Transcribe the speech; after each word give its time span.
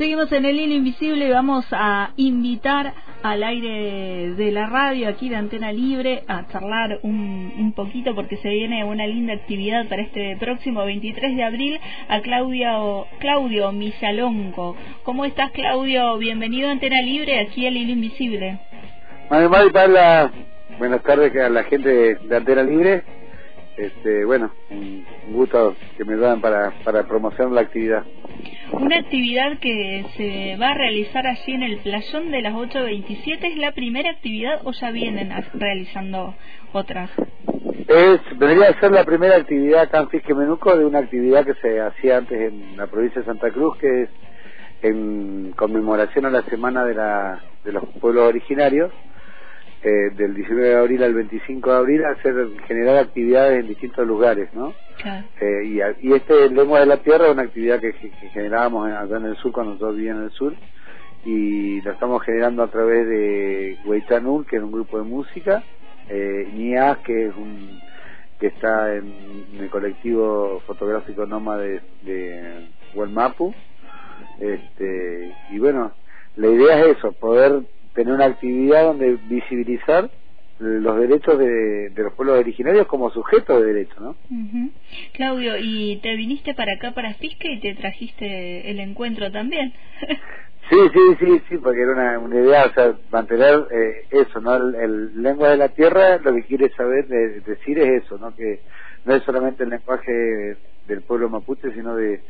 Seguimos 0.00 0.32
en 0.32 0.46
el 0.46 0.58
hilo 0.58 0.76
invisible 0.76 1.26
y 1.26 1.30
vamos 1.30 1.66
a 1.72 2.12
invitar 2.16 2.94
al 3.22 3.42
aire 3.42 4.32
de 4.34 4.50
la 4.50 4.64
radio 4.64 5.10
aquí 5.10 5.28
de 5.28 5.36
Antena 5.36 5.72
Libre 5.72 6.22
a 6.26 6.48
charlar 6.48 7.00
un, 7.02 7.52
un 7.58 7.72
poquito 7.74 8.14
porque 8.14 8.38
se 8.38 8.48
viene 8.48 8.82
una 8.82 9.06
linda 9.06 9.34
actividad 9.34 9.86
para 9.90 10.00
este 10.00 10.38
próximo 10.40 10.86
23 10.86 11.36
de 11.36 11.44
abril 11.44 11.80
a 12.08 12.22
Claudio, 12.22 13.08
Claudio 13.18 13.72
Michalonco. 13.72 14.74
¿Cómo 15.02 15.26
estás 15.26 15.50
Claudio? 15.50 16.16
Bienvenido 16.16 16.70
a 16.70 16.72
Antena 16.72 17.02
Libre 17.02 17.38
aquí 17.38 17.66
al 17.66 17.76
hilo 17.76 17.92
invisible. 17.92 18.58
buenas 20.78 21.02
tardes 21.02 21.36
a 21.36 21.50
la 21.50 21.64
gente 21.64 22.14
de 22.14 22.36
Antena 22.38 22.62
Libre 22.62 23.02
este, 23.80 24.24
bueno, 24.26 24.50
un 24.70 25.04
gusto 25.32 25.74
que 25.96 26.04
me 26.04 26.16
dan 26.16 26.40
para, 26.40 26.72
para 26.84 27.06
promocionar 27.06 27.52
la 27.52 27.62
actividad. 27.62 28.04
Una 28.72 28.98
actividad 28.98 29.58
que 29.58 30.04
se 30.16 30.56
va 30.60 30.70
a 30.70 30.74
realizar 30.74 31.26
allí 31.26 31.52
en 31.52 31.62
el 31.62 31.78
playón 31.78 32.30
de 32.30 32.42
las 32.42 32.54
8.27, 32.54 33.38
¿es 33.42 33.56
la 33.56 33.72
primera 33.72 34.10
actividad 34.10 34.60
o 34.64 34.72
ya 34.72 34.90
vienen 34.90 35.30
realizando 35.54 36.34
otras? 36.72 37.10
Es, 37.88 38.20
vendría 38.38 38.68
a 38.68 38.80
ser 38.80 38.92
la 38.92 39.04
primera 39.04 39.36
actividad 39.36 39.82
acá 39.82 40.00
en 40.00 40.10
Fisque 40.10 40.34
Menuco 40.34 40.76
de 40.76 40.84
una 40.84 40.98
actividad 40.98 41.44
que 41.44 41.54
se 41.54 41.80
hacía 41.80 42.18
antes 42.18 42.38
en 42.38 42.76
la 42.76 42.86
provincia 42.86 43.22
de 43.22 43.26
Santa 43.26 43.50
Cruz, 43.50 43.78
que 43.78 44.02
es 44.02 44.10
en 44.82 45.52
conmemoración 45.56 46.26
a 46.26 46.30
la 46.30 46.42
Semana 46.42 46.84
de, 46.84 46.94
la, 46.94 47.40
de 47.64 47.72
los 47.72 47.84
Pueblos 48.00 48.28
Originarios, 48.28 48.92
eh, 49.82 50.10
del 50.14 50.34
19 50.34 50.68
de 50.68 50.76
abril 50.76 51.02
al 51.02 51.14
25 51.14 51.70
de 51.70 51.76
abril 51.76 52.04
hacer 52.04 52.34
generar 52.66 52.98
actividades 52.98 53.60
en 53.60 53.68
distintos 53.68 54.06
lugares, 54.06 54.52
¿no? 54.52 54.74
Eh, 55.40 55.64
y, 55.64 56.06
y, 56.06 56.12
este 56.12 56.50
Lengua 56.50 56.80
de 56.80 56.86
la 56.86 56.98
Tierra 56.98 57.26
es 57.26 57.32
una 57.32 57.44
actividad 57.44 57.80
que, 57.80 57.92
generábamos 58.32 58.92
acá 58.92 59.16
en 59.16 59.24
el 59.24 59.36
sur 59.36 59.52
cuando 59.52 59.72
nosotros 59.72 59.96
vivíamos 59.96 60.20
en 60.20 60.26
el 60.26 60.32
sur 60.32 60.54
y 61.24 61.80
la 61.80 61.92
estamos 61.92 62.22
generando 62.22 62.62
a 62.62 62.70
través 62.70 63.08
de 63.08 63.78
Huaytanul, 63.86 64.46
que 64.46 64.56
es 64.56 64.62
un 64.62 64.72
grupo 64.72 64.98
de 64.98 65.04
música, 65.04 65.62
eh, 66.08 66.48
NIAS, 66.52 66.98
que 66.98 67.26
es 67.28 67.36
un 67.36 67.80
que 68.38 68.48
está 68.48 68.94
en, 68.94 69.12
el 69.58 69.68
colectivo 69.70 70.62
fotográfico 70.66 71.26
Noma 71.26 71.58
de, 71.58 71.80
de 72.02 72.68
Huelmapu, 72.94 73.54
este, 74.40 75.34
y 75.50 75.58
bueno, 75.58 75.92
la 76.36 76.48
idea 76.48 76.80
es 76.80 76.96
eso, 76.96 77.12
poder 77.12 77.62
tener 77.94 78.14
una 78.14 78.26
actividad 78.26 78.84
donde 78.84 79.16
visibilizar 79.28 80.10
los 80.60 81.00
derechos 81.00 81.38
de, 81.38 81.90
los 81.96 82.12
pueblos 82.12 82.38
originarios 82.38 82.86
como 82.86 83.10
sujetos 83.10 83.60
de 83.60 83.66
derecho, 83.66 83.94
¿no? 83.98 84.16
Claudio, 85.14 85.54
y 85.58 85.96
te 86.02 86.14
viniste 86.16 86.54
para 86.54 86.74
acá, 86.74 86.92
para 86.92 87.14
Fisque, 87.14 87.52
y 87.52 87.60
te 87.60 87.74
trajiste 87.74 88.70
el 88.70 88.78
encuentro 88.80 89.32
también. 89.32 89.72
sí, 90.70 90.76
sí, 90.92 91.16
sí, 91.18 91.42
sí, 91.48 91.56
porque 91.56 91.80
era 91.80 92.18
una, 92.18 92.36
idea, 92.36 92.66
o 92.66 92.74
sea, 92.74 92.94
mantener 93.10 93.66
eh, 93.70 94.04
eso, 94.10 94.40
¿no? 94.40 94.54
El, 94.56 95.22
lengua 95.22 95.48
de 95.48 95.56
la 95.56 95.68
tierra, 95.68 96.18
lo 96.18 96.34
que 96.34 96.42
quiere 96.42 96.68
saber 96.74 97.06
decir 97.06 97.78
es 97.78 98.04
eso, 98.04 98.18
¿no? 98.18 98.34
Que 98.36 98.60
no 99.06 99.14
es 99.14 99.22
solamente 99.22 99.64
el 99.64 99.70
lenguaje 99.70 100.56
del 100.86 101.00
pueblo 101.02 101.30
mapuche, 101.30 101.72
sino 101.72 101.96
de, 101.96 102.20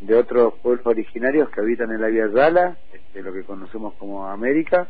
de 0.00 0.14
otros 0.14 0.54
pueblos 0.62 0.86
originarios 0.86 1.48
que 1.50 1.60
habitan 1.60 1.90
en 1.90 2.00
la 2.00 2.08
Vía 2.08 2.28
Yala, 2.28 2.76
este, 2.92 3.22
lo 3.22 3.32
que 3.32 3.44
conocemos 3.44 3.94
como 3.94 4.26
América, 4.26 4.88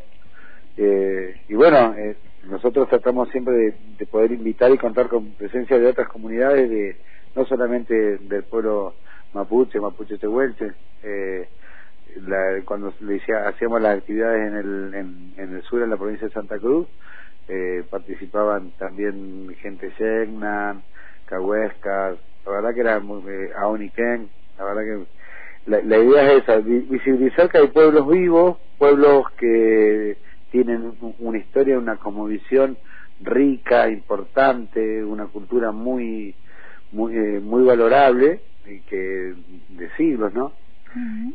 eh, 0.77 1.41
y 1.49 1.55
bueno, 1.55 1.95
eh, 1.97 2.17
nosotros 2.45 2.89
tratamos 2.89 3.29
siempre 3.31 3.75
de, 3.99 4.07
poder 4.07 4.33
invitar 4.33 4.71
y 4.73 4.79
contar 4.79 5.09
con 5.09 5.31
presencia 5.33 5.79
de 5.79 5.87
otras 5.87 6.09
comunidades, 6.09 6.69
de 6.69 6.97
no 7.35 7.47
solamente 7.47 8.19
del 8.19 8.45
pueblo 8.45 8.95
mapuche, 9.33 9.81
mapuche 9.81 10.19
tehuelche, 10.19 10.73
eh, 11.03 11.49
cuando 12.65 12.93
le 13.01 13.15
decía, 13.15 13.49
hacíamos 13.49 13.81
las 13.81 13.99
actividades 13.99 14.49
en 14.49 14.57
el, 14.57 14.95
en, 15.37 15.55
el 15.55 15.63
sur, 15.63 15.83
en 15.83 15.91
la 15.91 15.97
provincia 15.97 16.29
de 16.29 16.35
Santa 16.35 16.59
Cruz, 16.59 16.87
eh, 17.49 17.85
participaban 17.91 18.71
también 18.79 19.55
gente 19.61 19.93
Yegnan, 19.99 20.83
Cahuescas, 21.27 22.19
la 22.47 22.53
verdad 22.53 22.75
que 22.75 22.81
era 22.81 23.01
muy, 23.01 23.23
eh, 23.31 23.51
la 24.59 24.65
verdad 24.65 24.83
que 24.83 25.71
la, 25.71 25.83
la 25.83 25.99
idea 25.99 26.33
es 26.33 26.43
esa, 26.43 26.59
visibilizar 26.59 27.49
que 27.49 27.59
hay 27.59 27.69
pueblos 27.69 28.09
vivos, 28.09 28.59
pueblos 28.79 29.31
que 29.39 30.17
tienen 30.51 30.93
una 31.19 31.39
historia, 31.39 31.79
una 31.79 31.97
cosmovisión 31.97 32.77
rica, 33.21 33.89
importante, 33.89 35.05
una 35.05 35.27
cultura 35.27 35.73
muy 35.73 36.35
muy, 36.95 37.17
eh, 37.17 37.41
muy 37.41 37.65
valorable 37.65 38.41
y 38.67 38.81
que 38.81 39.35
de 39.71 39.91
siglos, 39.97 40.33
¿no? 40.33 40.53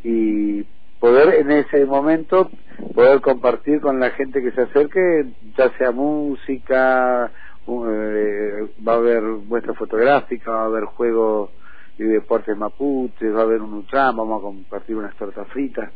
Y 0.03 0.65
poder 0.99 1.35
en 1.35 1.51
ese 1.51 1.85
momento 1.85 2.49
poder 2.95 3.19
compartir 3.19 3.81
con 3.81 3.99
la 3.99 4.11
gente 4.11 4.41
que 4.41 4.51
se 4.51 4.61
acerque, 4.61 5.25
ya 5.57 5.69
sea 5.77 5.91
música, 5.91 7.29
eh, 7.67 8.67
va 8.87 8.93
a 8.93 8.95
haber 8.95 9.21
muestra 9.21 9.73
fotográfica, 9.73 10.51
va 10.51 10.61
a 10.61 10.65
haber 10.65 10.85
juegos 10.85 11.49
y 11.99 12.03
deportes 12.03 12.57
mapuches, 12.57 13.35
va 13.35 13.41
a 13.41 13.43
haber 13.43 13.61
un 13.61 13.73
ucham, 13.73 14.15
vamos 14.15 14.39
a 14.39 14.41
compartir 14.43 14.95
unas 14.95 15.15
tortas 15.15 15.47
fritas 15.49 15.91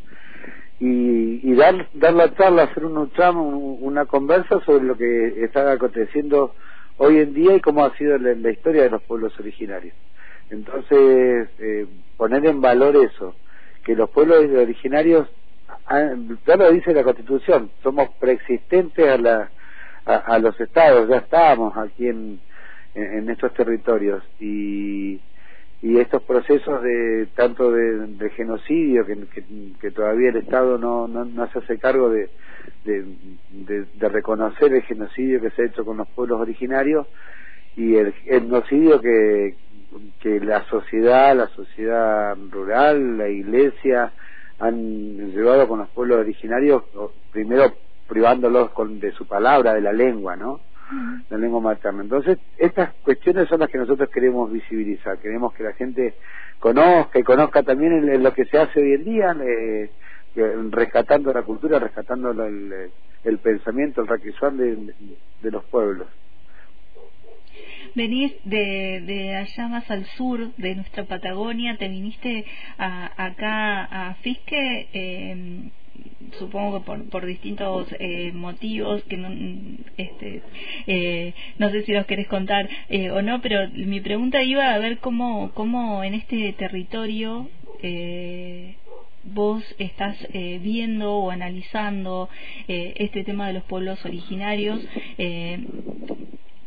y, 0.80 1.54
dar, 1.56 1.88
dar 1.94 2.14
la 2.14 2.36
charla, 2.36 2.64
hacer 2.64 2.86
un, 2.86 3.10
una 3.82 4.06
conversa 4.06 4.60
sobre 4.66 4.84
lo 4.84 4.98
que 4.98 5.44
está 5.44 5.72
aconteciendo 5.72 6.54
hoy 6.98 7.20
en 7.20 7.34
día 7.34 7.56
y 7.56 7.62
cómo 7.62 7.86
ha 7.86 7.96
sido 7.96 8.18
la, 8.18 8.52
historia 8.52 8.84
de 8.84 8.90
los 8.90 9.02
pueblos 9.04 9.38
originarios. 9.40 9.96
Entonces, 10.50 11.50
eh, 11.60 11.88
poner 12.18 12.46
en 12.46 12.60
valor 12.60 12.98
eso, 12.98 13.34
que 13.86 13.96
los 13.96 14.10
pueblos 14.10 14.46
originarios, 14.52 15.30
ya 16.46 16.56
lo 16.58 16.72
dice 16.72 16.94
la 16.94 17.04
Constitución, 17.04 17.72
somos 17.82 18.10
preexistentes 18.20 19.08
a, 19.08 19.18
la, 19.18 19.50
a, 20.06 20.38
los 20.40 20.60
estados, 20.60 21.08
ya 21.08 21.18
estábamos 21.18 21.78
aquí 21.78 22.08
en, 22.08 22.42
en 22.94 23.30
estos 23.30 23.54
territorios 23.54 24.22
y 24.40 25.20
y 25.84 26.00
estos 26.00 26.24
procesos 26.24 26.82
de 26.82 27.28
tanto 27.36 27.70
de, 27.70 28.30
genocidio 28.38 29.06
que, 29.06 29.18
que, 29.82 29.92
todavía 29.92 30.30
el 30.30 30.38
Estado 30.38 30.78
no, 30.78 31.10
no, 31.10 31.26
no 31.26 31.52
se 31.52 31.60
hace 31.60 31.78
cargo 31.78 32.10
de, 32.10 32.30
de, 32.86 33.86
reconocer 34.00 34.74
el 34.74 34.84
genocidio 34.84 35.42
que 35.42 35.50
se 35.50 35.62
ha 35.62 35.66
hecho 35.66 35.84
con 35.84 35.98
los 35.98 36.08
pueblos 36.08 36.40
originarios 36.40 37.06
y 37.76 37.96
el 37.96 38.14
genocidio 38.14 39.02
que, 39.02 39.56
que 40.22 40.40
la 40.40 40.64
sociedad, 40.70 41.36
la 41.36 41.48
sociedad 41.48 42.38
rural, 42.50 43.18
la 43.18 43.28
iglesia 43.28 44.14
han 44.60 45.32
llevado 45.34 45.68
con 45.68 45.80
los 45.80 45.90
pueblos 45.90 46.20
originarios, 46.20 46.84
primero 47.34 47.74
privándolos 48.08 48.70
con, 48.70 49.02
de 49.02 49.12
su 49.12 49.28
palabra, 49.28 49.74
de 49.74 49.82
la 49.82 49.92
lengua, 49.92 50.38
¿no? 50.38 50.62
La 51.30 51.38
lengua 51.38 51.60
materna. 51.62 52.04
Entonces, 52.04 52.38
estas 52.58 52.94
cuestiones 53.04 53.48
son 53.48 53.60
las 53.60 53.70
que 53.70 53.78
nosotros 53.78 54.10
queremos 54.10 54.52
visibilizar, 54.52 55.18
queremos 55.20 55.54
que 55.54 55.64
la 55.64 55.74
gente 55.74 56.14
conozca 56.60 57.20
y 57.20 57.24
conozca 57.24 57.64
también 57.64 58.24
lo 58.24 58.34
que 58.34 58.46
se 58.46 58.58
hace 58.58 58.80
hoy 58.80 58.94
en 58.94 59.04
día, 59.04 59.36
eh, 59.44 59.90
rescatando 60.72 61.34
la 61.34 61.44
cultura, 61.44 61.80
rescatando 61.80 62.32
el, 62.32 62.92
el, 63.24 63.38
pensamiento, 63.40 64.02
el 64.02 64.08
raquizón 64.08 64.58
de, 64.58 64.94
de, 65.42 65.52
los 65.52 65.64
pueblos 65.66 66.08
venís 67.96 68.34
de, 68.44 69.04
de 69.06 69.36
allá 69.36 69.68
más 69.68 69.92
al 69.92 70.06
sur 70.18 70.52
de 70.56 70.74
nuestra 70.74 71.04
Patagonia, 71.04 71.78
te 71.78 71.88
viniste 71.88 72.44
a, 72.80 73.26
acá 73.26 73.84
a 73.84 74.16
Fisque 74.16 74.90
eh, 74.94 75.70
supongo 76.40 76.80
que 76.80 76.86
por, 76.86 77.10
por 77.10 77.26
distintos 77.26 77.88
eh, 78.00 78.32
motivos 78.34 79.04
que 79.04 79.18
no, 79.18 79.30
este, 79.98 80.42
eh, 80.88 81.34
no 81.58 81.70
sé 81.70 81.84
si 81.84 81.92
los 81.92 82.06
querés 82.06 82.28
contar 82.28 82.70
eh, 82.90 83.12
o 83.12 83.22
no, 83.22 83.42
pero 83.42 83.70
mi 83.70 84.00
pregunta 84.02 84.42
iba 84.42 84.74
a 84.74 84.80
ver 84.80 85.00
cómo, 85.00 85.52
cómo 85.54 86.04
en 86.04 86.14
este 86.16 86.54
territorio 86.54 87.50
vos 89.26 89.64
estás 89.78 90.16
viendo 90.32 91.18
o 91.18 91.32
analizando 91.32 92.30
este 92.68 93.26
tema 93.26 93.48
de 93.48 93.54
los 93.54 93.64
pueblos 93.64 94.06
originarios 94.06 94.80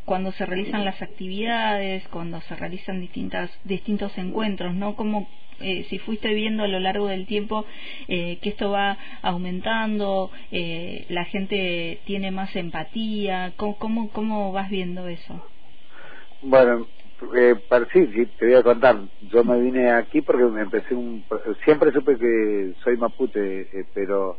cuando 0.07 0.31
se 0.33 0.47
realizan 0.47 0.85
las 0.85 1.03
actividades, 1.03 2.07
cuando 2.09 2.41
se 2.43 2.57
realizan 2.57 3.01
distintas, 3.01 3.51
distintos 3.65 4.17
encuentros, 4.17 4.73
¿no? 4.73 4.95
Como 4.95 5.29
eh, 5.61 5.85
si 5.91 5.99
fuiste 5.99 6.33
viendo 6.33 6.63
a 6.63 6.69
lo 6.69 6.79
largo 6.79 7.09
del 7.09 7.27
tiempo 7.27 7.67
eh, 8.07 8.39
que 8.41 8.51
esto 8.51 8.71
va 8.71 8.97
aumentando, 9.21 10.31
eh, 10.53 11.07
la 11.09 11.25
gente 11.25 12.01
tiene 12.07 12.31
más 12.31 12.55
empatía, 12.55 13.53
¿cómo, 13.57 13.79
cómo, 13.79 14.11
cómo 14.11 14.53
vas 14.53 14.71
viendo 14.71 15.09
eso? 15.09 15.45
Bueno, 16.41 16.87
eh, 17.37 17.57
sí, 17.93 18.07
sí, 18.15 18.27
te 18.39 18.47
voy 18.47 18.55
a 18.55 18.63
contar. 18.63 18.97
Yo 19.33 19.43
me 19.43 19.61
vine 19.61 19.91
aquí 19.91 20.21
porque 20.21 20.45
me 20.45 20.63
empecé 20.63 20.95
un... 20.95 21.25
Siempre 21.65 21.91
supe 21.91 22.17
que 22.17 22.75
soy 22.85 22.97
mapuche, 22.97 23.67
pero 23.93 24.39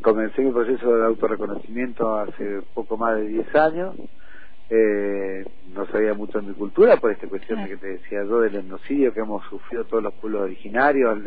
comencé 0.00 0.40
mi 0.40 0.52
proceso 0.52 0.90
de 0.96 1.04
autorreconocimiento 1.04 2.16
hace 2.16 2.62
poco 2.72 2.96
más 2.96 3.16
de 3.16 3.28
10 3.28 3.54
años 3.56 3.94
eh, 4.68 5.44
no 5.74 5.86
sabía 5.86 6.14
mucho 6.14 6.40
de 6.40 6.48
mi 6.48 6.54
cultura 6.54 6.96
por 6.96 7.12
esta 7.12 7.28
cuestión 7.28 7.62
de 7.62 7.70
que 7.70 7.76
te 7.76 7.86
decía 7.86 8.24
yo 8.24 8.40
del 8.40 8.56
etnocidio 8.56 9.12
que 9.12 9.20
hemos 9.20 9.44
sufrido 9.48 9.84
todos 9.84 10.02
los 10.02 10.14
pueblos 10.14 10.42
originarios, 10.42 11.18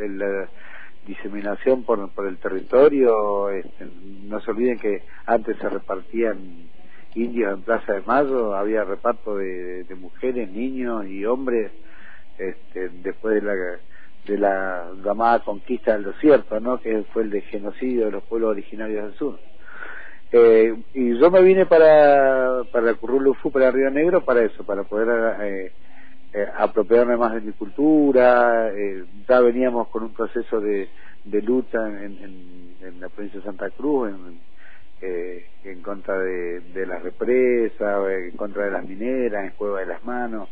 diseminación 1.07 1.83
por, 1.83 2.09
por 2.11 2.27
el 2.27 2.37
territorio. 2.37 3.49
Este, 3.49 3.87
no 4.23 4.39
se 4.41 4.51
olviden 4.51 4.79
que 4.79 5.03
antes 5.25 5.57
se 5.57 5.69
repartían 5.69 6.69
indios 7.15 7.53
en 7.53 7.61
Plaza 7.63 7.93
de 7.93 8.01
Mayo, 8.01 8.55
había 8.55 8.83
reparto 8.83 9.37
de, 9.37 9.85
mujeres, 9.99 10.49
niños 10.51 11.07
y 11.07 11.25
hombres 11.25 11.71
este, 12.37 12.89
después 12.89 13.35
de 13.35 13.41
la 13.41 13.79
de 14.25 14.37
la 14.37 14.91
llamada 15.03 15.39
conquista 15.39 15.93
del 15.93 16.05
desierto, 16.13 16.59
¿no? 16.59 16.79
que 16.79 17.03
fue 17.13 17.23
el 17.23 17.29
de 17.31 17.41
genocidio 17.41 18.05
de 18.05 18.11
los 18.11 18.23
pueblos 18.23 18.51
originarios 18.51 19.05
del 19.05 19.13
sur. 19.15 19.39
Eh, 20.31 20.75
y 20.93 21.17
yo 21.17 21.31
me 21.31 21.41
vine 21.41 21.65
para, 21.65 22.63
para 22.71 22.93
Currulufu, 22.93 23.51
para 23.51 23.71
Río 23.71 23.89
Negro, 23.89 24.23
para 24.23 24.43
eso, 24.43 24.63
para 24.63 24.83
poder 24.83 25.37
eh, 25.41 25.71
eh, 26.33 26.47
apropiarme 26.57 27.17
más 27.17 27.33
de 27.33 27.41
mi 27.41 27.51
cultura. 27.53 28.69
Eh, 28.69 29.05
ya 29.27 29.39
veníamos 29.39 29.87
con 29.87 30.03
un 30.03 30.13
proceso 30.13 30.59
de, 30.59 30.87
de 31.23 31.41
lucha 31.41 31.79
en, 31.87 32.17
en, 32.81 32.99
la 32.99 33.09
provincia 33.09 33.39
de 33.39 33.45
Santa 33.45 33.69
Cruz, 33.69 34.11
en, 35.01 35.39
en 35.63 35.81
contra 35.81 36.17
de, 36.19 36.59
de 36.59 36.85
las 36.85 37.01
represas, 37.01 38.09
en 38.09 38.35
contra 38.35 38.65
de 38.65 38.71
las 38.71 38.85
mineras, 38.85 39.45
en 39.45 39.51
Cueva 39.51 39.79
de 39.79 39.85
las 39.85 40.03
Manos. 40.03 40.49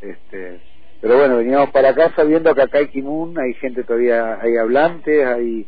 Este, 0.00 0.60
pero 1.00 1.18
bueno, 1.18 1.36
veníamos 1.36 1.70
para 1.70 1.90
acá 1.90 2.12
sabiendo 2.16 2.54
que 2.54 2.62
acá 2.62 2.78
hay 2.78 2.88
Kimun, 2.88 3.38
hay 3.38 3.52
gente 3.54 3.84
todavía, 3.84 4.38
hay 4.40 4.56
hablantes, 4.56 5.26
hay 5.26 5.66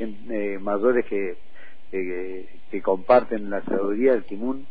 eh, 0.00 0.58
mayores 0.60 1.04
que, 1.04 1.36
que, 1.90 2.82
comparten 2.82 3.50
la 3.50 3.62
sabiduría 3.62 4.12
del 4.12 4.24
Kimun. 4.24 4.66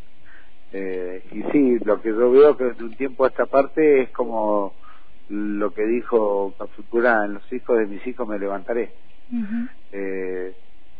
Eh, 0.73 1.23
y 1.31 1.43
sí, 1.51 1.79
lo 1.83 2.01
que 2.01 2.09
yo 2.09 2.31
veo 2.31 2.57
que 2.57 2.65
de 2.65 2.83
un 2.83 2.95
tiempo 2.95 3.25
a 3.25 3.29
esta 3.29 3.45
parte 3.45 4.01
es 4.01 4.09
como 4.09 4.73
lo 5.29 5.73
que 5.73 5.85
dijo 5.85 6.53
Cafutura 6.57 7.25
en 7.25 7.35
los 7.35 7.53
hijos 7.53 7.77
de 7.77 7.85
mis 7.85 8.05
hijos 8.05 8.27
me 8.27 8.39
levantaré. 8.39 8.91
eh, 9.91 10.53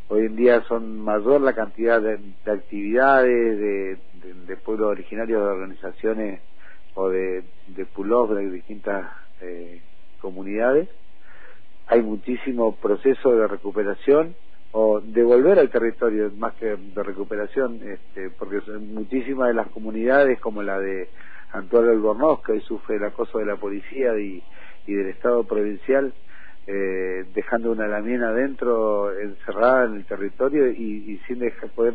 hoy 0.10 0.25
en 0.25 0.36
día 0.36 0.62
son 0.64 1.00
mayor 1.00 1.42
la 1.42 1.54
cantidad 1.54 2.02
de, 2.02 2.19
actividades 2.46 3.60
de, 3.60 3.98
de, 4.48 4.58
pueblos 4.58 4.90
originarios, 4.92 5.42
de 5.42 5.50
organizaciones 5.50 6.42
o 6.96 7.10
de, 7.10 7.44
de 7.68 7.86
pull 7.86 8.10
de 8.36 8.50
distintas 8.50 9.06
eh, 9.42 9.81
comunidades. 10.19 10.90
Hay 11.88 12.02
muchísimo 12.02 12.75
proceso 12.75 13.36
de 13.36 13.48
recuperación 13.48 14.36
o 14.72 15.00
de 15.02 15.24
volver 15.24 15.60
al 15.60 15.69
territorio 15.69 16.31
más 16.38 16.54
que 16.56 16.75
de 16.75 17.04
recuperación, 17.04 17.80
este, 17.84 18.30
porque 18.31 18.60
muchísimas 18.80 19.50
de 19.50 19.54
las 19.54 19.68
comunidades 19.68 20.40
como 20.40 20.62
la 20.62 20.80
de 20.80 21.10
Antuaro 21.52 21.92
Albornoz, 21.92 22.44
que 22.44 22.54
hoy 22.54 22.62
sufre 22.62 22.98
el 22.98 23.06
acoso 23.06 23.40
de 23.40 23.46
la 23.46 23.56
policía 23.56 24.18
y, 24.19 24.44
y 24.86 24.94
del 24.94 25.08
Estado 25.08 25.44
provincial, 25.46 26.14
eh, 26.68 27.25
dejando 27.34 27.72
una 27.72 27.88
lamina 27.88 28.30
adentro, 28.30 29.18
encerrada 29.18 29.86
en 29.86 29.96
el 29.96 30.06
territorio 30.06 30.69
y, 30.69 31.12
y 31.12 31.22
sin 31.28 31.40
dejar 31.40 31.69
poder 31.69 31.94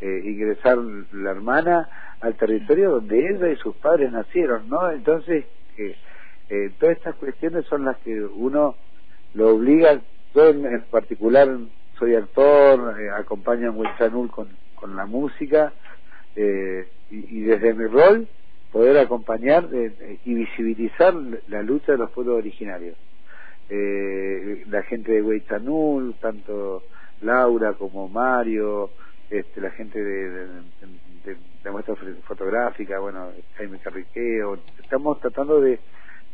eh, 0.00 0.22
ingresar 0.24 0.76
la 1.12 1.30
hermana 1.30 1.88
al 2.20 2.34
territorio 2.34 2.90
donde 2.90 3.28
ella 3.28 3.48
y 3.48 3.56
sus 3.56 3.74
padres 3.76 4.12
nacieron, 4.12 4.68
¿no? 4.68 4.90
Entonces, 4.90 5.46
eh, 5.78 5.96
eh, 6.50 6.72
todas 6.78 6.96
estas 6.96 7.14
cuestiones 7.16 7.64
son 7.66 7.84
las 7.84 7.96
que 7.98 8.22
uno 8.22 8.76
lo 9.34 9.54
obliga, 9.54 10.00
yo 10.34 10.48
en, 10.50 10.82
particular 10.90 11.48
soy 12.04 12.16
actor, 12.16 13.00
eh, 13.00 13.08
acompaño 13.10 13.72
Huelchanul 13.72 14.30
con, 14.30 14.48
con 14.74 14.94
la 14.94 15.06
música, 15.06 15.72
eh, 16.36 16.86
y, 17.10 17.40
desde 17.40 17.72
mi 17.72 17.86
rol 17.86 18.28
poder 18.70 18.98
acompañar 18.98 19.68
y 20.24 20.34
visibilizar 20.34 21.14
la 21.48 21.62
lucha 21.62 21.92
de 21.92 21.98
los 21.98 22.10
pueblos 22.10 22.38
originarios. 22.38 22.96
la 23.70 24.82
gente 24.82 25.12
de 25.12 25.22
Huelchanul, 25.22 26.14
tanto 26.20 26.82
Laura 27.22 27.72
como 27.74 28.08
Mario, 28.08 28.90
este, 29.30 29.60
la 29.60 29.70
gente 29.70 30.02
de, 30.02 30.46
de, 31.62 31.70
muestra 31.70 31.94
fotográfica, 32.26 32.98
bueno, 32.98 33.28
Jaime 33.56 33.78
Carriqueo, 33.78 34.58
estamos 34.82 35.20
tratando 35.20 35.60
de, 35.60 35.78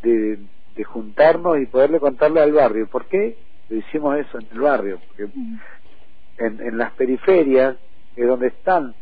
de, 0.03 0.39
juntarnos 0.85 1.61
y 1.61 1.67
poderle 1.67 2.01
contarle 2.01 2.41
al 2.41 2.53
barrio. 2.53 2.89
¿Por 2.89 3.05
qué 3.05 3.37
hicimos 3.71 4.19
eso 4.19 4.39
en 4.39 4.47
el 4.53 4.61
barrio? 4.61 5.01
Porque 5.09 5.33
en, 6.39 6.61
en 6.61 6.79
las 6.79 6.93
periferias 6.93 7.77
es 8.17 8.27
donde 8.27 8.49
están 8.49 8.95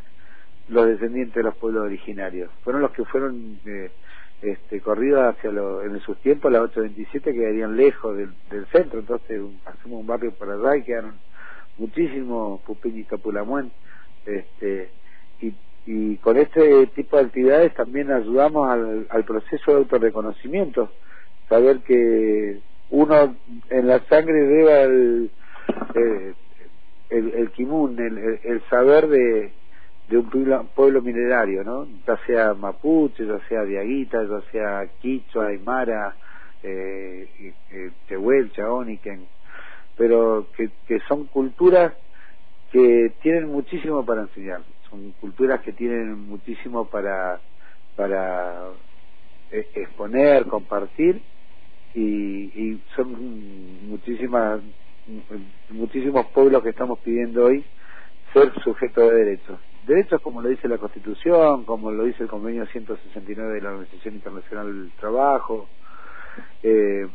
los 0.68 0.86
descendientes 0.86 1.34
de 1.34 1.42
los 1.42 1.56
pueblos 1.56 1.84
originarios. 1.84 2.50
Fueron 2.62 2.82
los 2.82 2.90
que 2.92 3.04
fueron 3.04 3.58
eh, 3.64 3.90
este, 4.42 4.80
corridos 4.80 5.24
hacia 5.24 5.50
lo, 5.50 5.82
en 5.82 5.98
sus 6.00 6.18
tiempos, 6.18 6.52
las 6.52 6.62
827, 6.62 7.32
quedarían 7.32 7.76
lejos 7.76 8.16
del, 8.16 8.30
del 8.50 8.66
centro, 8.66 9.00
entonces 9.00 9.40
hacemos 9.64 10.00
un 10.00 10.06
barrio 10.06 10.32
por 10.32 10.50
allá 10.50 10.76
y 10.76 10.82
quedaron 10.82 11.14
muchísimos 11.78 12.60
Pupiñi 12.62 13.00
y 13.00 13.04
Capulamuén, 13.04 13.72
este, 14.26 14.90
y, 15.40 15.54
y 15.86 16.16
con 16.18 16.36
este 16.36 16.86
tipo 16.88 17.16
de 17.16 17.24
actividades 17.24 17.74
también 17.74 18.12
ayudamos 18.12 18.68
al, 18.68 19.06
al 19.10 19.24
proceso 19.24 19.72
de 19.72 19.78
autorreconocimiento, 19.78 20.92
saber 21.48 21.80
que 21.80 22.60
uno 22.90 23.36
en 23.70 23.86
la 23.86 24.00
sangre 24.06 24.46
lleva 24.46 24.80
el, 24.82 25.30
eh, 25.94 26.34
el, 27.10 27.50
kimun, 27.52 27.98
el, 27.98 28.40
el, 28.44 28.62
saber 28.68 29.08
de, 29.08 29.52
de 30.08 30.16
un 30.16 30.68
pueblo, 30.74 31.02
minerario, 31.02 31.64
¿no? 31.64 31.86
Ya 32.06 32.16
sea 32.26 32.54
mapuche, 32.54 33.26
ya 33.26 33.38
sea 33.48 33.64
diaguita, 33.64 34.22
ya 34.22 34.40
sea 34.50 34.86
quichua, 35.00 35.48
aymara, 35.48 36.16
eh, 36.62 37.28
eh, 37.70 37.90
tehuel, 38.06 38.50
chaoniken, 38.52 39.26
pero 39.96 40.46
que, 40.56 40.70
que 40.86 40.98
son 41.08 41.26
culturas 41.26 41.92
que 42.72 43.12
tienen 43.22 43.48
muchísimo 43.48 44.04
para 44.04 44.22
enseñar, 44.22 44.62
son 44.90 45.12
culturas 45.20 45.60
que 45.60 45.72
tienen 45.72 46.28
muchísimo 46.28 46.86
para, 46.86 47.40
para 47.96 48.70
eh, 49.50 49.66
exponer, 49.74 50.46
compartir 50.46 51.22
y, 51.94 52.02
y 52.02 52.82
son 52.94 53.88
muchísimas 53.88 54.60
muchísimos 55.70 56.26
pueblos 56.26 56.62
que 56.62 56.70
estamos 56.70 56.98
pidiendo 57.00 57.46
hoy 57.46 57.64
ser 58.32 58.52
sujetos 58.62 59.10
de 59.10 59.16
derechos. 59.24 59.58
Derechos 59.86 60.20
como 60.20 60.42
lo 60.42 60.50
dice 60.50 60.68
la 60.68 60.76
Constitución, 60.76 61.64
como 61.64 61.90
lo 61.90 62.04
dice 62.04 62.24
el 62.24 62.28
convenio 62.28 62.66
169 62.66 63.54
de 63.54 63.60
la 63.62 63.70
Organización 63.70 64.14
Internacional 64.16 64.66
del 64.66 64.92
Trabajo, 65.00 65.66
eh, 66.62 67.06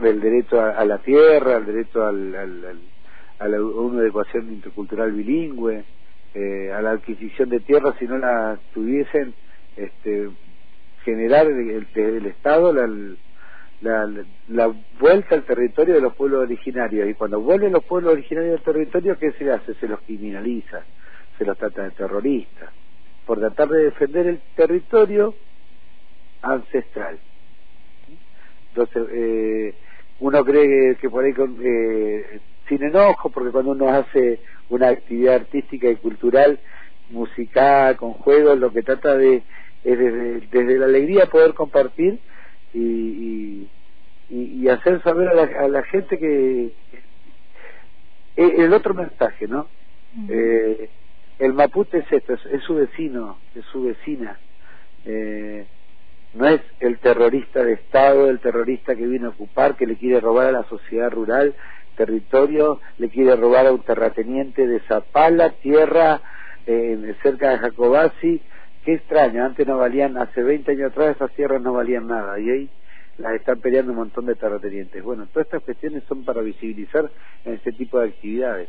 el 0.00 0.20
derecho 0.20 0.60
a, 0.60 0.84
la 0.84 0.98
tierra, 0.98 1.58
el 1.58 1.66
derecho 1.66 2.04
al, 2.04 2.34
a, 3.38 3.48
la, 3.48 3.62
una 3.62 4.02
educación 4.02 4.52
intercultural 4.52 5.12
bilingüe, 5.12 5.84
eh, 6.34 6.72
a 6.72 6.82
la 6.82 6.92
adquisición 6.92 7.50
de 7.50 7.60
tierra 7.60 7.94
si 7.98 8.06
no 8.06 8.18
la 8.18 8.58
tuviesen, 8.74 9.34
este, 9.76 10.30
generar 11.04 11.46
el, 11.46 12.26
Estado 12.26 12.72
la, 12.72 12.88
la, 13.82 14.08
la, 14.48 14.74
vuelta 14.98 15.34
al 15.34 15.44
territorio 15.44 15.94
de 15.94 16.00
los 16.00 16.14
pueblos 16.14 16.42
originarios. 16.42 17.08
Y 17.08 17.14
cuando 17.14 17.40
vuelven 17.40 17.72
los 17.72 17.84
pueblos 17.84 18.12
originarios 18.12 18.58
al 18.58 18.64
territorio, 18.64 19.18
¿qué 19.18 19.32
se 19.32 19.50
hace? 19.50 19.74
Se 19.74 19.88
los 19.88 20.00
criminaliza, 20.00 20.82
se 21.38 21.44
los 21.44 21.58
trata 21.58 21.82
de 21.82 21.90
terroristas, 21.90 22.70
por 23.26 23.38
tratar 23.38 23.68
de 23.68 23.84
defender 23.84 24.26
el 24.26 24.40
territorio 24.56 25.34
ancestral. 26.42 27.18
Entonces, 28.68 29.06
eh, 29.12 29.74
uno 30.20 30.44
cree 30.44 30.96
que, 30.96 31.10
por 31.10 31.24
ahí 31.24 31.34
eh, 31.64 32.40
sin 32.68 32.82
enojo, 32.82 33.30
porque 33.30 33.50
cuando 33.50 33.72
uno 33.72 33.88
hace 33.88 34.40
una 34.70 34.88
actividad 34.88 35.34
artística 35.34 35.88
y 35.88 35.96
cultural, 35.96 36.58
musical, 37.10 37.96
con 37.96 38.14
juegos, 38.14 38.58
lo 38.58 38.72
que 38.72 38.82
trata 38.82 39.16
de 39.16 39.42
es 39.84 39.98
desde, 40.50 40.78
la 40.78 40.86
alegría 40.86 41.26
poder 41.26 41.54
compartir 41.54 42.18
y, 42.72 43.68
y, 44.30 44.68
hacer 44.68 45.02
saber 45.02 45.28
a 45.28 45.68
la, 45.68 45.82
gente 45.84 46.18
que 46.18 46.70
el 48.36 48.72
otro 48.72 48.94
mensaje, 48.94 49.46
¿no? 49.46 49.66
eh, 50.28 50.88
el 51.38 51.52
Mapute 51.52 51.98
es 51.98 52.12
esto, 52.12 52.34
es, 52.34 52.62
su 52.62 52.76
vecino, 52.76 53.38
es 53.54 53.64
su 53.66 53.84
vecina. 53.84 54.38
Eh, 55.04 55.66
no 56.34 56.48
es 56.48 56.62
el 56.80 56.98
terrorista 56.98 57.62
de 57.62 57.74
Estado, 57.74 58.30
el 58.30 58.40
terrorista 58.40 58.94
que 58.94 59.06
viene 59.06 59.26
a 59.26 59.30
ocupar, 59.30 59.76
que 59.76 59.86
le 59.86 59.96
quiere 59.96 60.20
robar 60.20 60.46
a 60.46 60.52
la 60.52 60.64
sociedad 60.64 61.10
rural 61.10 61.54
territorio, 61.96 62.80
le 62.98 63.08
quiere 63.08 63.36
robar 63.36 63.66
a 63.66 63.72
un 63.72 63.82
terrateniente 63.82 64.66
de 64.66 64.80
Zapala, 64.80 65.50
tierra 65.50 66.20
eh, 66.66 67.14
cerca 67.22 67.50
de 67.50 67.58
Jacobasi. 67.58 68.40
Qué 68.84 68.94
extraño, 68.94 69.44
antes 69.44 69.66
no 69.66 69.76
valían, 69.76 70.16
hace 70.18 70.42
20 70.42 70.72
años 70.72 70.90
atrás 70.90 71.16
esas 71.16 71.30
tierras 71.32 71.62
no 71.62 71.72
valían 71.72 72.08
nada 72.08 72.38
y 72.40 72.50
hoy 72.50 72.70
las 73.18 73.34
están 73.34 73.60
peleando 73.60 73.92
un 73.92 73.98
montón 73.98 74.26
de 74.26 74.34
terratenientes. 74.34 75.02
Bueno, 75.02 75.26
todas 75.26 75.46
estas 75.46 75.62
cuestiones 75.62 76.02
son 76.08 76.24
para 76.24 76.40
visibilizar 76.40 77.10
en 77.44 77.54
este 77.54 77.72
tipo 77.72 78.00
de 78.00 78.08
actividades. 78.08 78.68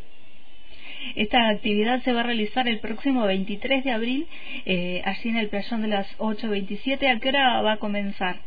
Esta 1.16 1.50
actividad 1.50 2.02
se 2.04 2.14
va 2.14 2.22
a 2.22 2.24
realizar 2.24 2.68
el 2.68 2.80
próximo 2.80 3.26
23 3.26 3.84
de 3.84 3.92
abril, 3.92 4.28
eh, 4.66 5.02
allí 5.04 5.30
en 5.30 5.38
el 5.38 5.50
playón 5.50 5.82
de 5.82 5.88
las 5.90 6.08
8.27. 6.20 7.16
¿A 7.16 7.20
qué 7.20 7.30
hora 7.30 7.62
va 7.62 7.74
a 7.74 7.78
comenzar? 7.78 8.38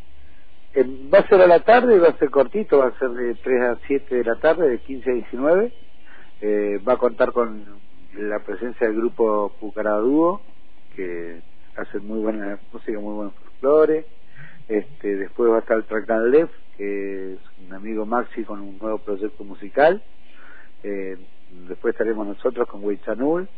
va 1.12 1.20
a 1.20 1.28
ser 1.28 1.40
a 1.40 1.46
la 1.46 1.60
tarde, 1.60 1.98
va 1.98 2.08
a 2.08 2.18
ser 2.18 2.28
cortito, 2.28 2.78
va 2.78 2.88
a 2.88 2.98
ser 2.98 3.08
de 3.08 3.34
3 3.36 3.62
a 3.62 3.78
7 3.86 4.14
de 4.14 4.24
la 4.24 4.36
tarde, 4.36 4.68
de 4.68 4.78
15 4.78 5.10
a 5.10 5.14
19. 5.14 5.72
Eh, 6.42 6.78
va 6.86 6.94
a 6.94 6.98
contar 6.98 7.32
con 7.32 7.64
la 8.12 8.40
presencia 8.40 8.86
del 8.86 8.96
grupo 8.96 9.54
Pucaradúo, 9.58 10.42
que 10.94 11.40
hace 11.76 11.98
muy 11.98 12.20
buena 12.20 12.58
música, 12.72 12.98
muy 12.98 13.14
buenos 13.14 13.34
folclore. 13.34 14.06
Este, 14.68 15.16
después 15.16 15.50
va 15.50 15.56
a 15.56 15.60
estar 15.60 15.82
Tracan 15.84 16.30
Lev, 16.30 16.48
que 16.76 17.34
es 17.34 17.38
un 17.66 17.74
amigo 17.74 18.04
Maxi 18.06 18.44
con 18.44 18.60
un 18.60 18.78
nuevo 18.78 18.98
proyecto 18.98 19.44
musical. 19.44 20.02
Eh, 20.82 21.16
después 21.68 21.94
estaremos 21.94 22.26
nosotros 22.26 22.66
con 22.68 22.84
Huichanul. 22.84 23.48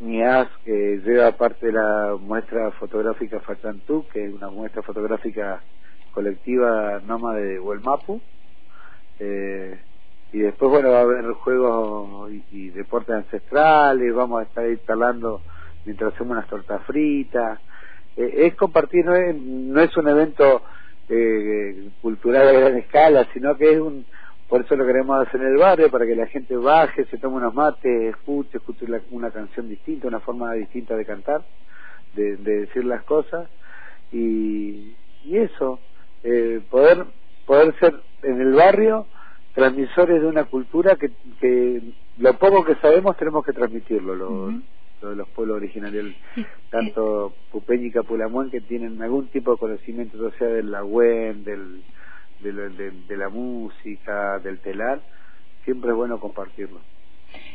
Niaz, 0.00 0.48
que 0.64 1.02
lleva 1.04 1.32
parte 1.32 1.66
de 1.66 1.72
la 1.72 2.16
muestra 2.18 2.70
fotográfica 2.72 3.40
Fachantú, 3.40 4.06
que 4.10 4.24
es 4.24 4.32
una 4.32 4.48
muestra 4.48 4.82
fotográfica 4.82 5.60
colectiva 6.12 7.00
nómada 7.06 7.38
de 7.38 7.60
Huelmapu. 7.60 8.20
Eh, 9.18 9.78
y 10.32 10.38
después, 10.38 10.70
bueno, 10.70 10.90
va 10.90 11.00
a 11.00 11.02
haber 11.02 11.26
juegos 11.32 12.30
y, 12.50 12.70
deportes 12.70 13.14
ancestrales, 13.14 14.14
vamos 14.14 14.40
a 14.40 14.44
estar 14.44 14.66
instalando 14.70 15.42
mientras 15.84 16.14
hacemos 16.14 16.32
unas 16.32 16.48
tortas 16.48 16.82
fritas. 16.84 17.60
Eh, 18.16 18.46
es 18.46 18.54
compartir, 18.54 19.04
no 19.04 19.14
es, 19.14 19.34
no 19.34 19.80
es 19.80 19.96
un 19.96 20.08
evento 20.08 20.62
eh, 21.08 21.90
cultural 22.02 22.48
a 22.48 22.52
gran 22.52 22.76
escala, 22.76 23.26
sino 23.32 23.56
que 23.56 23.72
es 23.72 23.80
un, 23.80 24.04
por 24.48 24.62
eso 24.62 24.76
lo 24.76 24.86
queremos 24.86 25.26
hacer 25.26 25.40
en 25.40 25.48
el 25.48 25.56
barrio, 25.56 25.90
para 25.90 26.06
que 26.06 26.16
la 26.16 26.26
gente 26.26 26.56
baje, 26.56 27.04
se 27.06 27.18
tome 27.18 27.36
unos 27.36 27.54
mates, 27.54 28.14
escuche, 28.14 28.58
escuche 28.58 28.86
una 29.10 29.30
canción 29.30 29.68
distinta, 29.68 30.08
una 30.08 30.20
forma 30.20 30.52
distinta 30.54 30.96
de 30.96 31.04
cantar, 31.04 31.42
de, 32.14 32.36
de 32.36 32.60
decir 32.60 32.84
las 32.84 33.02
cosas. 33.04 33.48
Y, 34.12 34.94
y 35.24 35.36
eso, 35.36 35.78
eh, 36.24 36.60
poder 36.68 37.06
poder 37.50 37.74
ser 37.80 38.00
en 38.22 38.40
el 38.40 38.52
barrio 38.52 39.06
transmisores 39.54 40.22
de 40.22 40.28
una 40.28 40.44
cultura 40.44 40.94
que, 40.94 41.10
que 41.40 41.82
lo 42.18 42.34
poco 42.34 42.64
que 42.64 42.76
sabemos 42.76 43.16
tenemos 43.16 43.44
que 43.44 43.52
transmitirlo 43.52 44.14
lo, 44.14 44.52
de 45.08 45.16
los 45.16 45.28
pueblos 45.28 45.56
originarios 45.56 46.14
tanto 46.70 47.34
Pupeña 47.50 47.86
y 47.86 47.90
Capulamuén 47.90 48.50
que 48.50 48.60
tienen 48.60 49.00
algún 49.02 49.28
tipo 49.28 49.52
de 49.52 49.58
conocimiento 49.58 50.18
o 50.24 50.30
sea 50.32 50.48
del 50.48 50.70
lagüen 50.70 51.44
del 51.44 51.82
de, 52.40 52.92
de, 53.06 53.16
la 53.16 53.28
música 53.28 54.38
del 54.38 54.58
telar 54.60 55.00
siempre 55.64 55.90
es 55.90 55.96
bueno 55.96 56.18
compartirlo. 56.18 56.80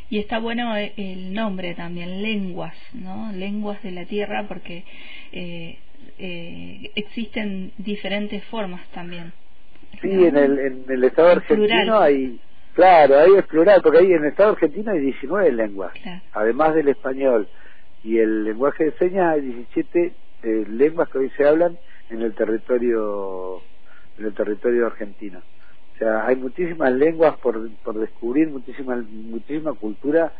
Y 0.09 0.19
está 0.19 0.37
bueno 0.39 0.77
eh, 0.77 0.93
el 0.95 1.33
nombre 1.33 1.73
también 1.73 2.21
lenguas 2.21 2.75
no 2.93 3.31
lenguas 3.33 3.81
de 3.81 3.91
la 3.91 4.05
tierra 4.05 4.45
porque 4.47 4.83
eh, 5.31 5.79
eh, 6.19 6.91
existen 6.95 7.71
diferentes 7.77 8.43
formas 8.45 8.87
también. 8.89 9.33
Sí, 10.01 10.09
en 10.11 10.37
el, 10.37 10.59
en 10.59 10.85
el 10.89 11.03
Estado 11.03 11.29
argentino 11.29 11.99
hay, 11.99 12.39
claro, 12.75 13.19
ahí 13.19 13.35
es 13.35 13.45
plural, 13.47 13.81
porque 13.81 13.99
ahí 13.99 14.13
en 14.13 14.23
el 14.23 14.29
Estado 14.29 14.51
argentino 14.51 14.91
hay 14.91 14.99
19 14.99 15.51
lenguas, 15.51 15.93
además 16.33 16.75
del 16.75 16.89
español. 16.89 17.47
Y 18.03 18.19
el 18.19 18.43
lenguaje 18.43 18.85
de 18.85 18.91
señas 18.93 19.33
hay 19.33 19.41
17 19.41 20.13
eh, 20.43 20.65
lenguas 20.69 21.09
que 21.09 21.17
hoy 21.17 21.31
se 21.31 21.47
hablan 21.47 21.77
en 22.09 22.21
el 22.21 22.35
territorio 22.35 23.61
en 24.17 24.25
el 24.25 24.33
territorio 24.33 24.85
argentino. 24.85 25.39
O 25.95 25.97
sea, 25.97 26.27
hay 26.27 26.35
muchísimas 26.35 26.91
lenguas 26.91 27.37
por, 27.37 27.69
por 27.83 27.97
descubrir, 27.97 28.49
muchísima, 28.49 28.95
muchísima 29.09 29.73
cultura 29.73 30.33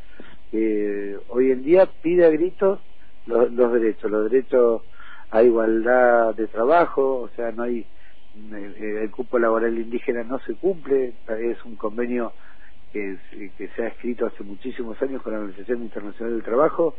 que 0.52 1.18
hoy 1.30 1.52
en 1.52 1.64
día 1.64 1.90
pide 2.02 2.26
a 2.26 2.30
gritos 2.30 2.80
los, 3.26 3.52
los 3.52 3.74
derechos, 3.74 4.12
los 4.12 4.30
derechos 4.30 4.82
hay 5.32 5.48
igualdad 5.48 6.36
de 6.36 6.48
trabajo, 6.48 7.22
o 7.22 7.30
sea, 7.36 7.52
no 7.52 7.64
hay 7.64 7.86
eh, 8.54 9.00
el 9.04 9.12
cupo 9.12 9.40
laboral 9.40 9.78
indígena 9.78 10.24
no 10.24 10.40
se 10.40 10.56
cumple, 10.56 11.14
es 11.28 11.64
un 11.66 11.76
convenio 11.76 12.34
que, 12.92 13.18
que 13.58 13.68
se 13.70 13.84
ha 13.84 13.88
escrito 13.88 14.26
hace 14.26 14.44
muchísimos 14.44 15.02
años 15.02 15.22
con 15.22 15.34
la 15.34 15.40
Organización 15.40 15.82
Internacional 15.82 16.34
del 16.34 16.44
Trabajo 16.44 16.96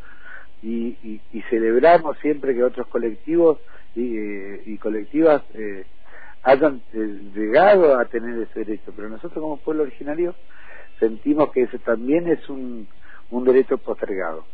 y, 0.63 1.21
y, 1.33 1.43
celebramos 1.51 2.19
siempre 2.19 2.55
que 2.55 2.65
otros 2.65 2.87
colectivos 2.89 3.59
y, 3.95 4.17
eh, 4.17 4.63
y 4.67 4.79
colectivas 4.79 5.43
eh, 5.55 5.85
hayan 6.43 6.81
llegado 6.93 7.99
a 7.99 8.05
tener 8.07 8.41
ese 8.43 8.61
derecho, 8.61 8.93
pero 8.95 9.09
nosotros 9.09 9.43
como 9.43 9.59
pueblo 9.59 9.83
originario 9.83 10.35
sentimos 10.99 11.53
que 11.53 11.63
ese 11.63 11.79
también 11.79 12.29
es 12.29 12.49
un, 12.49 12.89
un 13.31 13.45
derecho 13.45 13.79
postergado. 13.79 14.45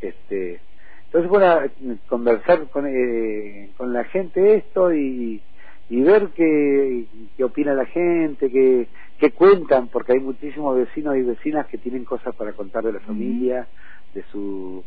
Este, 0.00 0.60
entonces, 1.06 1.30
bueno, 1.30 1.96
conversar 2.08 2.68
con, 2.68 2.86
eh, 2.86 3.70
con 3.76 3.92
la 3.92 4.04
gente 4.04 4.56
esto 4.56 4.92
y, 4.92 5.42
y 5.88 6.02
ver 6.02 6.28
qué, 6.34 7.04
qué 7.36 7.44
opina 7.44 7.74
la 7.74 7.86
gente, 7.86 8.50
qué, 8.50 8.88
qué 9.18 9.30
cuentan, 9.30 9.88
porque 9.88 10.12
hay 10.12 10.20
muchísimos 10.20 10.76
vecinos 10.76 11.16
y 11.16 11.22
vecinas 11.22 11.66
que 11.66 11.78
tienen 11.78 12.04
cosas 12.04 12.34
para 12.34 12.52
contar 12.52 12.84
de 12.84 12.92
la 12.92 13.00
familia, 13.00 13.66
de 14.14 14.22
su... 14.32 14.84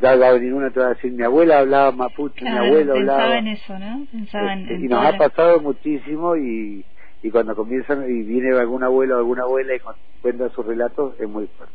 Ya 0.00 0.14
va 0.14 0.28
a 0.28 0.32
venir 0.32 0.54
una, 0.54 0.70
te 0.70 0.78
va 0.78 0.86
a 0.86 0.90
decir, 0.90 1.10
mi 1.12 1.24
abuela 1.24 1.58
hablaba 1.58 1.90
mapuche, 1.90 2.44
mi 2.44 2.50
abuelo 2.56 2.94
hablaba... 2.94 3.38
en 3.38 3.48
eso, 3.48 3.76
¿no? 3.76 4.06
Pensaban 4.12 4.60
este, 4.60 4.74
y 4.74 4.88
nos 4.88 5.04
ha 5.04 5.18
pasado 5.18 5.60
muchísimo 5.60 6.36
y, 6.36 6.84
y 7.22 7.30
cuando 7.30 7.56
comienzan 7.56 8.04
y 8.08 8.22
viene 8.22 8.56
algún 8.56 8.84
abuelo 8.84 9.16
o 9.16 9.18
alguna 9.18 9.42
abuela 9.42 9.74
y 9.74 9.80
cuenta 10.20 10.48
sus 10.50 10.64
relatos, 10.64 11.14
es 11.18 11.28
muy 11.28 11.48
fuerte. 11.48 11.74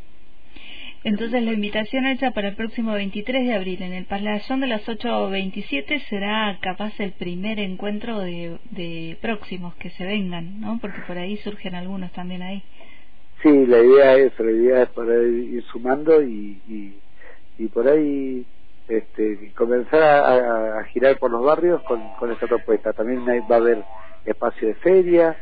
Entonces 1.06 1.44
la 1.44 1.52
invitación 1.52 2.08
hecha 2.08 2.32
para 2.32 2.48
el 2.48 2.56
próximo 2.56 2.94
23 2.94 3.46
de 3.46 3.54
abril 3.54 3.84
en 3.84 3.94
el 3.94 4.06
Playón 4.06 4.60
de 4.60 4.66
las 4.66 4.88
8.27 4.88 6.04
será 6.10 6.58
capaz 6.64 7.00
el 7.00 7.12
primer 7.12 7.60
encuentro 7.60 8.22
de, 8.22 8.58
de 8.72 9.16
próximos 9.22 9.76
que 9.76 9.92
se 9.92 10.04
vengan, 10.04 10.60
¿no? 10.62 10.80
Porque 10.82 11.02
por 11.06 11.16
ahí 11.20 11.38
surgen 11.38 11.76
algunos 11.76 12.12
también 12.14 12.42
ahí. 12.42 12.64
Sí, 13.44 13.68
la 13.68 13.82
idea 13.82 14.16
es, 14.16 14.40
la 14.40 14.52
idea 14.52 14.82
es 14.82 14.90
poder 14.90 15.30
ir 15.30 15.64
sumando 15.66 16.24
y, 16.24 16.60
y, 16.68 17.00
y 17.60 17.68
por 17.68 17.88
ahí 17.88 18.44
este, 18.88 19.52
comenzar 19.56 20.02
a, 20.02 20.84
girar 20.86 21.20
por 21.20 21.30
los 21.30 21.44
barrios 21.44 21.84
con, 21.84 22.02
con 22.18 22.32
esa 22.32 22.48
propuesta. 22.48 22.94
También 22.94 23.24
va 23.28 23.56
a 23.56 23.60
haber 23.60 23.84
espacio 24.26 24.70
de 24.70 24.74
feria, 24.74 25.38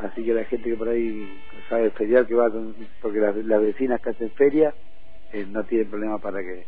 así 0.00 0.24
que 0.24 0.34
la 0.34 0.42
gente 0.46 0.70
que 0.70 0.76
por 0.76 0.88
ahí 0.88 1.40
sabe 1.68 1.90
feriar 1.90 2.26
que 2.26 2.34
va, 2.34 2.50
porque 3.00 3.20
las, 3.20 3.36
las 3.36 3.62
vecinas 3.62 4.00
que 4.00 4.10
hacen 4.10 4.32
feria, 4.32 4.74
eh, 5.34 5.46
no 5.50 5.64
tiene 5.64 5.84
problema 5.84 6.18
para 6.18 6.40
que 6.40 6.64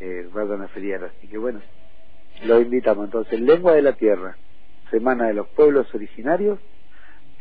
eh, 0.00 0.28
vayan 0.32 0.62
a 0.62 0.68
feriar. 0.68 1.04
Así 1.04 1.26
que 1.26 1.38
bueno, 1.38 1.60
lo 2.44 2.60
invitamos. 2.60 3.06
Entonces, 3.06 3.40
Lengua 3.40 3.72
de 3.72 3.82
la 3.82 3.94
Tierra, 3.94 4.36
Semana 4.90 5.28
de 5.28 5.34
los 5.34 5.48
Pueblos 5.48 5.92
Originarios, 5.94 6.58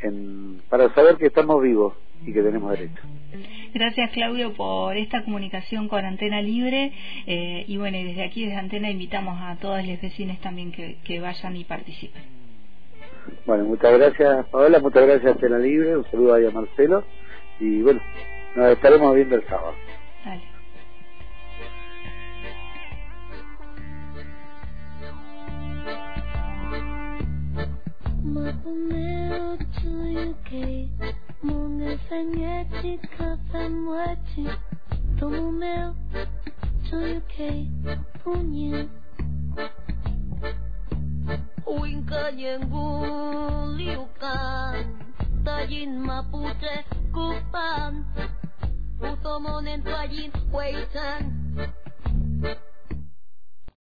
en, 0.01 0.61
para 0.69 0.93
saber 0.93 1.17
que 1.17 1.27
estamos 1.27 1.61
vivos 1.61 1.93
y 2.25 2.33
que 2.33 2.41
tenemos 2.41 2.71
derecho. 2.71 3.01
Gracias 3.73 4.11
Claudio 4.11 4.53
por 4.53 4.95
esta 4.95 5.23
comunicación 5.23 5.87
con 5.87 6.05
Antena 6.05 6.41
Libre 6.41 6.93
eh, 7.25 7.65
y 7.67 7.77
bueno, 7.77 7.97
desde 7.97 8.23
aquí 8.23 8.45
desde 8.45 8.57
Antena 8.57 8.89
invitamos 8.89 9.39
a 9.41 9.57
todos 9.57 9.85
los 9.85 10.01
vecinos 10.01 10.39
también 10.39 10.71
que, 10.71 10.97
que 11.03 11.19
vayan 11.19 11.55
y 11.55 11.63
participen. 11.63 12.21
Bueno, 13.45 13.65
muchas 13.65 13.97
gracias 13.97 14.47
Paola, 14.47 14.79
muchas 14.79 15.05
gracias 15.05 15.33
Antena 15.33 15.57
Libre, 15.57 15.97
un 15.97 16.05
saludo 16.11 16.35
ahí 16.35 16.45
a 16.45 16.51
Marcelo 16.51 17.03
y 17.59 17.81
bueno, 17.81 18.01
nos 18.55 18.71
estaremos 18.71 19.15
viendo 19.15 19.35
el 19.35 19.43
sábado. 19.47 19.73
Dale. 20.25 20.50
Nail 28.59 29.57
to 29.79 29.91
UK 30.29 30.51
mumefanyajika 31.43 33.37
samwachi 33.51 34.47
tomumeo 35.19 35.95
to 36.89 36.97
UK 37.17 37.35
punye 38.23 38.87
Winka 41.81 42.31
liukan 43.77 44.85
tajin 45.45 45.99
mapuche 45.99 46.85
kupan 47.13 48.05
Utomonen 49.13 49.83
tajin 49.83 50.31
hueitan 50.51 51.40